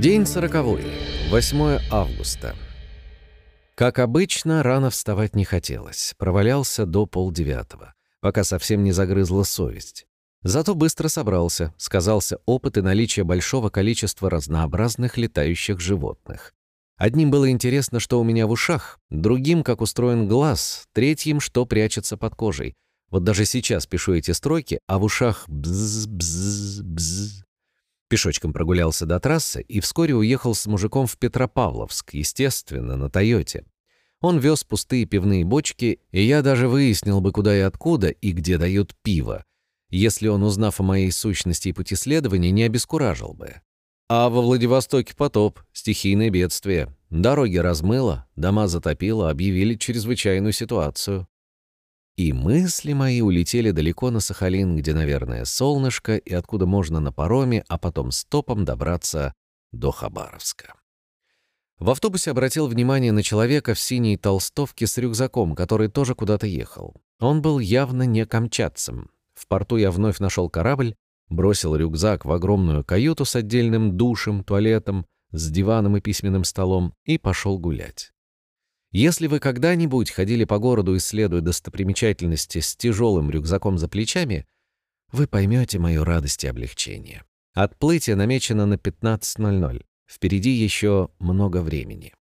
День 0.00 0.24
сороковой, 0.24 0.82
8 1.28 1.78
августа. 1.90 2.56
Как 3.74 3.98
обычно, 3.98 4.62
рано 4.62 4.88
вставать 4.88 5.36
не 5.36 5.44
хотелось. 5.44 6.14
Провалялся 6.16 6.86
до 6.86 7.04
полдевятого, 7.04 7.92
пока 8.22 8.42
совсем 8.42 8.82
не 8.82 8.92
загрызла 8.92 9.42
совесть. 9.42 10.06
Зато 10.42 10.74
быстро 10.74 11.08
собрался, 11.08 11.74
сказался 11.76 12.38
опыт 12.46 12.78
и 12.78 12.80
наличие 12.80 13.24
большого 13.24 13.68
количества 13.68 14.30
разнообразных 14.30 15.18
летающих 15.18 15.80
животных. 15.80 16.54
Одним 16.96 17.30
было 17.30 17.50
интересно, 17.50 18.00
что 18.00 18.18
у 18.18 18.24
меня 18.24 18.46
в 18.46 18.52
ушах, 18.52 18.98
другим, 19.10 19.62
как 19.62 19.82
устроен 19.82 20.26
глаз, 20.26 20.86
третьим, 20.94 21.40
что 21.40 21.66
прячется 21.66 22.16
под 22.16 22.34
кожей. 22.34 22.72
Вот 23.10 23.24
даже 23.24 23.44
сейчас 23.44 23.86
пишу 23.86 24.14
эти 24.14 24.30
строки, 24.30 24.78
а 24.86 24.98
в 24.98 25.04
ушах 25.04 25.46
бз-бз-бз. 25.46 26.20
Пешочком 28.10 28.52
прогулялся 28.52 29.06
до 29.06 29.20
трассы 29.20 29.62
и 29.62 29.78
вскоре 29.78 30.16
уехал 30.16 30.52
с 30.56 30.66
мужиком 30.66 31.06
в 31.06 31.16
Петропавловск, 31.16 32.12
естественно, 32.14 32.96
на 32.96 33.08
«Тойоте». 33.08 33.64
Он 34.20 34.40
вез 34.40 34.64
пустые 34.64 35.04
пивные 35.04 35.44
бочки, 35.44 36.00
и 36.10 36.20
я 36.20 36.42
даже 36.42 36.66
выяснил 36.66 37.20
бы, 37.20 37.30
куда 37.30 37.56
и 37.56 37.60
откуда, 37.60 38.08
и 38.08 38.32
где 38.32 38.58
дают 38.58 38.96
пиво, 39.02 39.44
если 39.90 40.26
он, 40.26 40.42
узнав 40.42 40.80
о 40.80 40.82
моей 40.82 41.12
сущности 41.12 41.68
и 41.68 41.72
пути 41.72 41.94
следования, 41.94 42.50
не 42.50 42.64
обескуражил 42.64 43.32
бы. 43.32 43.62
А 44.08 44.28
во 44.28 44.42
Владивостоке 44.42 45.14
потоп, 45.14 45.60
стихийное 45.72 46.30
бедствие. 46.30 46.92
Дороги 47.10 47.58
размыло, 47.58 48.26
дома 48.34 48.66
затопило, 48.66 49.30
объявили 49.30 49.76
чрезвычайную 49.76 50.52
ситуацию. 50.52 51.28
И 52.16 52.32
мысли 52.32 52.92
мои 52.92 53.20
улетели 53.20 53.70
далеко 53.70 54.10
на 54.10 54.20
Сахалин, 54.20 54.76
где, 54.76 54.92
наверное, 54.92 55.44
солнышко, 55.44 56.16
и 56.16 56.34
откуда 56.34 56.66
можно 56.66 57.00
на 57.00 57.12
пароме, 57.12 57.64
а 57.68 57.78
потом 57.78 58.10
стопом 58.10 58.64
добраться 58.64 59.32
до 59.72 59.90
Хабаровска. 59.90 60.74
В 61.78 61.88
автобусе 61.88 62.32
обратил 62.32 62.66
внимание 62.66 63.10
на 63.10 63.22
человека 63.22 63.72
в 63.72 63.80
синей 63.80 64.18
толстовке 64.18 64.86
с 64.86 64.98
рюкзаком, 64.98 65.54
который 65.54 65.88
тоже 65.88 66.14
куда-то 66.14 66.46
ехал. 66.46 66.94
Он 67.20 67.40
был 67.40 67.58
явно 67.58 68.02
не 68.02 68.26
камчатцем. 68.26 69.10
В 69.34 69.46
порту 69.46 69.76
я 69.76 69.90
вновь 69.90 70.18
нашел 70.18 70.50
корабль, 70.50 70.94
бросил 71.30 71.74
рюкзак 71.74 72.26
в 72.26 72.32
огромную 72.32 72.84
каюту 72.84 73.24
с 73.24 73.34
отдельным 73.34 73.96
душем, 73.96 74.44
туалетом, 74.44 75.06
с 75.32 75.50
диваном 75.50 75.96
и 75.96 76.00
письменным 76.02 76.44
столом 76.44 76.92
и 77.04 77.16
пошел 77.16 77.58
гулять. 77.58 78.12
Если 78.92 79.28
вы 79.28 79.38
когда-нибудь 79.38 80.10
ходили 80.10 80.44
по 80.44 80.58
городу, 80.58 80.96
исследуя 80.96 81.40
достопримечательности 81.40 82.58
с 82.58 82.74
тяжелым 82.74 83.30
рюкзаком 83.30 83.78
за 83.78 83.88
плечами, 83.88 84.46
вы 85.12 85.28
поймете 85.28 85.78
мою 85.78 86.02
радость 86.02 86.42
и 86.44 86.48
облегчение. 86.48 87.24
Отплытие 87.54 88.16
намечено 88.16 88.66
на 88.66 88.74
15.00. 88.74 89.84
Впереди 90.08 90.50
еще 90.50 91.10
много 91.20 91.62
времени. 91.62 92.14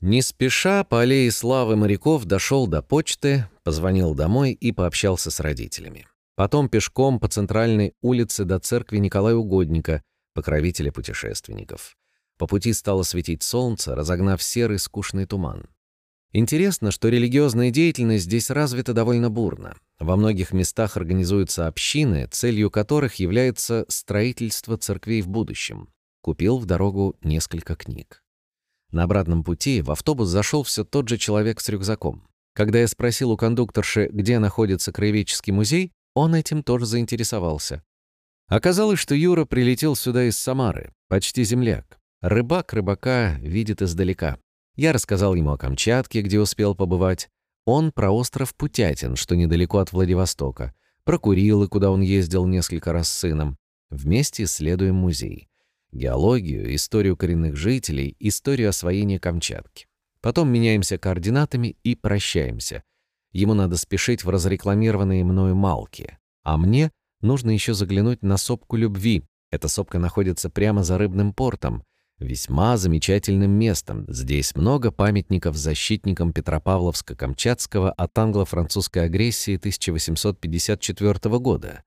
Не 0.00 0.22
спеша 0.22 0.84
по 0.84 1.02
аллее 1.02 1.30
славы 1.30 1.76
моряков 1.76 2.24
дошел 2.24 2.66
до 2.66 2.82
почты, 2.82 3.46
позвонил 3.62 4.14
домой 4.14 4.52
и 4.52 4.72
пообщался 4.72 5.30
с 5.30 5.40
родителями. 5.40 6.06
Потом 6.34 6.68
пешком 6.68 7.18
по 7.18 7.28
центральной 7.28 7.94
улице 8.00 8.44
до 8.44 8.58
церкви 8.58 8.98
Николая 8.98 9.34
Угодника, 9.34 10.02
покровителя 10.34 10.92
путешественников. 10.92 11.96
По 12.38 12.46
пути 12.46 12.72
стало 12.72 13.02
светить 13.02 13.42
солнце, 13.42 13.94
разогнав 13.94 14.42
серый 14.42 14.78
скучный 14.78 15.26
туман. 15.26 15.68
Интересно, 16.32 16.90
что 16.90 17.08
религиозная 17.08 17.70
деятельность 17.70 18.24
здесь 18.24 18.50
развита 18.50 18.92
довольно 18.92 19.28
бурно. 19.28 19.76
Во 19.98 20.16
многих 20.16 20.52
местах 20.52 20.96
организуются 20.96 21.66
общины, 21.66 22.28
целью 22.30 22.70
которых 22.70 23.16
является 23.16 23.86
строительство 23.88 24.76
церквей 24.76 25.22
в 25.22 25.28
будущем. 25.28 25.88
Купил 26.20 26.58
в 26.58 26.66
дорогу 26.66 27.16
несколько 27.22 27.74
книг. 27.74 28.22
На 28.92 29.02
обратном 29.04 29.42
пути 29.42 29.82
в 29.82 29.90
автобус 29.90 30.28
зашел 30.28 30.62
все 30.62 30.84
тот 30.84 31.08
же 31.08 31.18
человек 31.18 31.60
с 31.60 31.68
рюкзаком. 31.68 32.28
Когда 32.54 32.78
я 32.78 32.88
спросил 32.88 33.30
у 33.30 33.36
кондукторши, 33.36 34.08
где 34.12 34.38
находится 34.38 34.92
краеведческий 34.92 35.52
музей, 35.52 35.92
он 36.14 36.34
этим 36.34 36.62
тоже 36.62 36.86
заинтересовался. 36.86 37.82
Оказалось, 38.48 38.98
что 38.98 39.14
Юра 39.14 39.44
прилетел 39.44 39.96
сюда 39.96 40.24
из 40.24 40.38
Самары, 40.38 40.92
почти 41.08 41.44
земляк. 41.44 41.97
Рыбак 42.20 42.72
рыбака 42.72 43.34
видит 43.40 43.80
издалека. 43.80 44.38
Я 44.74 44.92
рассказал 44.92 45.36
ему 45.36 45.52
о 45.52 45.56
Камчатке, 45.56 46.20
где 46.20 46.40
успел 46.40 46.74
побывать. 46.74 47.30
Он 47.64 47.92
про 47.92 48.10
остров 48.10 48.56
Путятин, 48.56 49.14
что 49.14 49.36
недалеко 49.36 49.78
от 49.78 49.92
Владивостока. 49.92 50.74
Про 51.04 51.20
Курилы, 51.20 51.68
куда 51.68 51.92
он 51.92 52.00
ездил 52.00 52.46
несколько 52.46 52.92
раз 52.92 53.08
с 53.08 53.18
сыном. 53.18 53.56
Вместе 53.88 54.44
исследуем 54.44 54.96
музей. 54.96 55.48
Геологию, 55.92 56.74
историю 56.74 57.16
коренных 57.16 57.54
жителей, 57.54 58.16
историю 58.18 58.70
освоения 58.70 59.20
Камчатки. 59.20 59.86
Потом 60.20 60.48
меняемся 60.48 60.98
координатами 60.98 61.76
и 61.84 61.94
прощаемся. 61.94 62.82
Ему 63.30 63.54
надо 63.54 63.76
спешить 63.76 64.24
в 64.24 64.28
разрекламированные 64.28 65.22
мною 65.22 65.54
Малки. 65.54 66.18
А 66.42 66.56
мне 66.56 66.90
нужно 67.20 67.52
еще 67.52 67.74
заглянуть 67.74 68.22
на 68.22 68.38
сопку 68.38 68.74
любви. 68.74 69.22
Эта 69.52 69.68
сопка 69.68 70.00
находится 70.00 70.50
прямо 70.50 70.82
за 70.82 70.98
рыбным 70.98 71.32
портом 71.32 71.84
весьма 72.20 72.76
замечательным 72.76 73.50
местом. 73.50 74.04
Здесь 74.08 74.54
много 74.54 74.90
памятников 74.90 75.56
защитникам 75.56 76.32
Петропавловска-Камчатского 76.32 77.90
от 77.90 78.18
англо-французской 78.18 79.04
агрессии 79.04 79.56
1854 79.56 81.38
года. 81.38 81.82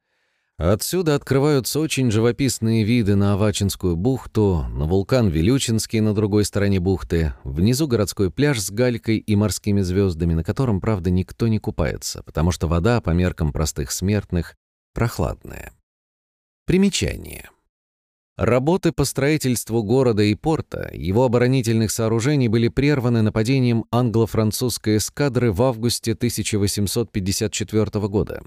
Отсюда 0.64 1.16
открываются 1.16 1.80
очень 1.80 2.12
живописные 2.12 2.84
виды 2.84 3.16
на 3.16 3.34
Авачинскую 3.34 3.96
бухту, 3.96 4.68
на 4.70 4.86
вулкан 4.86 5.28
Вилючинский 5.28 6.02
на 6.02 6.14
другой 6.14 6.46
стороне 6.46 6.80
бухты, 6.80 7.34
внизу 7.44 7.88
городской 7.88 8.30
пляж 8.30 8.60
с 8.60 8.70
галькой 8.70 9.18
и 9.18 9.36
морскими 9.36 9.82
звездами, 9.82 10.36
на 10.36 10.44
котором, 10.44 10.80
правда, 10.80 11.10
никто 11.10 11.48
не 11.48 11.58
купается, 11.58 12.22
потому 12.22 12.52
что 12.52 12.68
вода, 12.68 13.02
по 13.02 13.10
меркам 13.10 13.52
простых 13.52 13.92
смертных, 13.92 14.56
прохладная. 14.94 15.72
Примечание. 16.68 17.50
Работы 18.42 18.92
по 18.92 19.06
строительству 19.06 19.84
города 19.84 20.24
и 20.24 20.34
порта, 20.34 20.90
его 20.94 21.26
оборонительных 21.26 21.92
сооружений 21.92 22.48
были 22.48 22.70
прерваны 22.70 23.22
нападением 23.22 23.86
англо-французской 23.92 24.98
эскадры 24.98 25.52
в 25.52 25.62
августе 25.62 26.14
1854 26.14 28.08
года. 28.08 28.42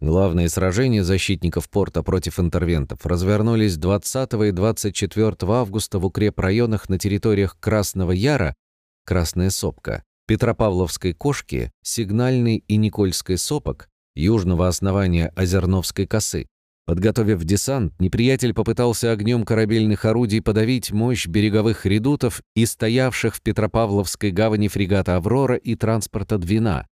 Главные 0.00 0.48
сражения 0.48 1.04
защитников 1.04 1.70
порта 1.70 2.02
против 2.02 2.40
интервентов 2.40 3.06
развернулись 3.06 3.76
20 3.76 4.32
и 4.32 4.50
24 4.50 5.36
августа 5.42 6.00
в 6.00 6.06
укрепрайонах 6.06 6.88
на 6.88 6.98
территориях 6.98 7.56
Красного 7.60 8.10
Яра, 8.10 8.56
Красная 9.04 9.50
Сопка, 9.50 10.02
Петропавловской 10.26 11.12
Кошки, 11.12 11.70
Сигнальной 11.84 12.64
и 12.66 12.76
Никольской 12.76 13.38
Сопок, 13.38 13.88
южного 14.16 14.66
основания 14.66 15.28
Озерновской 15.36 16.08
косы, 16.08 16.48
Подготовив 16.88 17.44
десант, 17.44 17.92
неприятель 18.00 18.54
попытался 18.54 19.12
огнем 19.12 19.44
корабельных 19.44 20.06
орудий 20.06 20.40
подавить 20.40 20.90
мощь 20.90 21.26
береговых 21.26 21.84
редутов 21.84 22.40
и 22.56 22.64
стоявших 22.64 23.34
в 23.34 23.42
Петропавловской 23.42 24.30
гавани 24.30 24.68
фрегата 24.68 25.16
«Аврора» 25.16 25.56
и 25.56 25.74
транспорта 25.74 26.38
«Двина». 26.38 26.86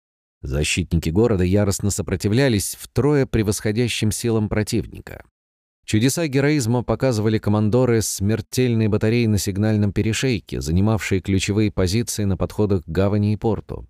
Защитники 0.42 1.10
города 1.10 1.44
яростно 1.44 1.90
сопротивлялись 1.90 2.76
втрое 2.76 3.24
превосходящим 3.24 4.10
силам 4.10 4.48
противника. 4.48 5.24
Чудеса 5.86 6.26
героизма 6.26 6.82
показывали 6.82 7.38
командоры 7.38 8.02
смертельной 8.02 8.88
батареи 8.88 9.26
на 9.26 9.38
сигнальном 9.38 9.92
перешейке, 9.92 10.60
занимавшие 10.60 11.20
ключевые 11.20 11.70
позиции 11.70 12.24
на 12.24 12.36
подходах 12.36 12.82
к 12.82 12.88
гавани 12.88 13.34
и 13.34 13.36
порту. 13.36 13.86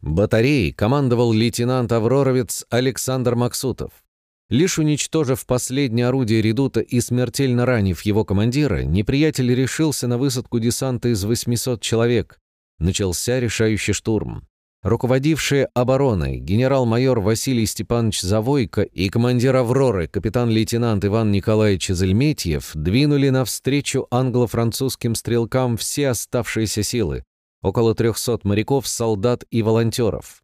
Батареей 0.00 0.72
командовал 0.72 1.30
лейтенант 1.30 1.92
Авроровец 1.92 2.64
Александр 2.70 3.34
Максутов. 3.34 3.92
Лишь 4.52 4.78
уничтожив 4.78 5.46
последнее 5.46 6.08
орудие 6.08 6.42
редута 6.42 6.80
и 6.80 7.00
смертельно 7.00 7.64
ранив 7.64 8.02
его 8.02 8.22
командира, 8.26 8.82
неприятель 8.82 9.54
решился 9.54 10.06
на 10.06 10.18
высадку 10.18 10.60
десанта 10.60 11.08
из 11.08 11.24
800 11.24 11.80
человек. 11.80 12.38
Начался 12.78 13.40
решающий 13.40 13.94
штурм. 13.94 14.46
Руководившие 14.82 15.70
обороной 15.72 16.36
генерал-майор 16.36 17.20
Василий 17.20 17.64
Степанович 17.64 18.20
Завойко 18.20 18.82
и 18.82 19.08
командир 19.08 19.56
«Авроры» 19.56 20.06
капитан-лейтенант 20.06 21.02
Иван 21.06 21.32
Николаевич 21.32 21.88
Зельметьев 21.88 22.72
двинули 22.74 23.30
навстречу 23.30 24.06
англо-французским 24.10 25.14
стрелкам 25.14 25.78
все 25.78 26.10
оставшиеся 26.10 26.82
силы, 26.82 27.24
около 27.62 27.94
300 27.94 28.40
моряков, 28.42 28.86
солдат 28.86 29.46
и 29.50 29.62
волонтеров. 29.62 30.41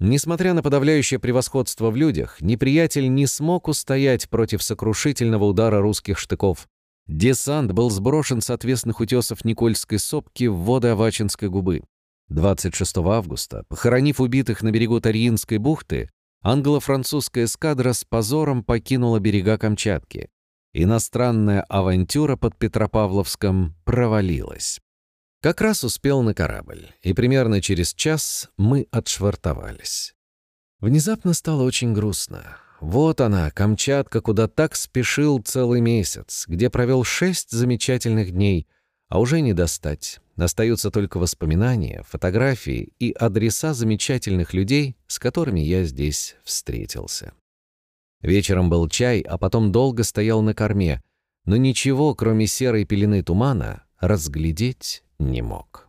Несмотря 0.00 0.54
на 0.54 0.62
подавляющее 0.62 1.20
превосходство 1.20 1.90
в 1.90 1.96
людях, 1.96 2.40
неприятель 2.40 3.12
не 3.12 3.26
смог 3.26 3.68
устоять 3.68 4.28
против 4.28 4.62
сокрушительного 4.62 5.44
удара 5.44 5.80
русских 5.80 6.18
штыков. 6.18 6.68
Десант 7.06 7.72
был 7.72 7.90
сброшен 7.90 8.40
с 8.40 8.50
отвесных 8.50 9.00
утесов 9.00 9.44
Никольской 9.44 9.98
сопки 9.98 10.46
в 10.46 10.56
воды 10.56 10.88
Авачинской 10.88 11.48
губы. 11.48 11.82
26 12.28 12.96
августа, 12.98 13.64
похоронив 13.68 14.20
убитых 14.20 14.62
на 14.62 14.70
берегу 14.70 15.00
Тарьинской 15.00 15.58
бухты, 15.58 16.10
англо-французская 16.42 17.44
эскадра 17.44 17.92
с 17.92 18.04
позором 18.04 18.64
покинула 18.64 19.20
берега 19.20 19.58
Камчатки. 19.58 20.28
Иностранная 20.72 21.62
авантюра 21.68 22.36
под 22.36 22.56
Петропавловском 22.58 23.76
провалилась. 23.84 24.80
Как 25.44 25.60
раз 25.60 25.84
успел 25.84 26.22
на 26.22 26.32
корабль, 26.32 26.88
и 27.02 27.12
примерно 27.12 27.60
через 27.60 27.92
час 27.92 28.48
мы 28.56 28.88
отшвартовались. 28.90 30.14
Внезапно 30.80 31.34
стало 31.34 31.64
очень 31.64 31.92
грустно. 31.92 32.56
Вот 32.80 33.20
она, 33.20 33.50
Камчатка, 33.50 34.22
куда 34.22 34.48
так 34.48 34.74
спешил 34.74 35.42
целый 35.42 35.82
месяц, 35.82 36.46
где 36.48 36.70
провел 36.70 37.04
шесть 37.04 37.50
замечательных 37.50 38.30
дней, 38.32 38.66
а 39.10 39.20
уже 39.20 39.42
не 39.42 39.52
достать. 39.52 40.18
Остаются 40.36 40.90
только 40.90 41.18
воспоминания, 41.18 42.02
фотографии 42.08 42.94
и 42.98 43.12
адреса 43.12 43.74
замечательных 43.74 44.54
людей, 44.54 44.96
с 45.08 45.18
которыми 45.18 45.60
я 45.60 45.84
здесь 45.84 46.36
встретился. 46.42 47.34
Вечером 48.22 48.70
был 48.70 48.88
чай, 48.88 49.20
а 49.20 49.36
потом 49.36 49.72
долго 49.72 50.04
стоял 50.04 50.40
на 50.40 50.54
корме, 50.54 51.02
но 51.44 51.58
ничего, 51.58 52.14
кроме 52.14 52.46
серой 52.46 52.86
пелены 52.86 53.22
тумана, 53.22 53.84
разглядеть 54.00 55.03
не 55.18 55.42
мог. 55.42 55.83